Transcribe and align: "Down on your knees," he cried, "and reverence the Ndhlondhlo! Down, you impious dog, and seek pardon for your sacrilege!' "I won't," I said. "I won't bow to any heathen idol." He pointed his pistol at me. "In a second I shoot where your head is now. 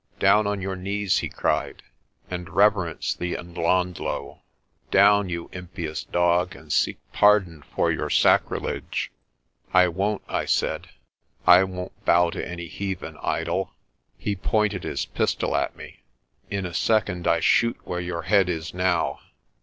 "Down 0.17 0.47
on 0.47 0.63
your 0.63 0.75
knees," 0.75 1.19
he 1.19 1.29
cried, 1.29 1.83
"and 2.27 2.49
reverence 2.49 3.13
the 3.13 3.33
Ndhlondhlo! 3.35 4.39
Down, 4.89 5.29
you 5.29 5.47
impious 5.53 6.03
dog, 6.03 6.55
and 6.55 6.73
seek 6.73 6.97
pardon 7.13 7.61
for 7.61 7.91
your 7.91 8.09
sacrilege!' 8.09 9.11
"I 9.75 9.87
won't," 9.89 10.23
I 10.27 10.45
said. 10.45 10.87
"I 11.45 11.63
won't 11.65 12.03
bow 12.03 12.31
to 12.31 12.43
any 12.43 12.65
heathen 12.65 13.15
idol." 13.21 13.75
He 14.17 14.35
pointed 14.35 14.83
his 14.85 15.05
pistol 15.05 15.55
at 15.55 15.75
me. 15.75 15.99
"In 16.49 16.65
a 16.65 16.73
second 16.73 17.27
I 17.27 17.39
shoot 17.39 17.77
where 17.83 18.01
your 18.01 18.23
head 18.23 18.49
is 18.49 18.73
now. 18.73 19.19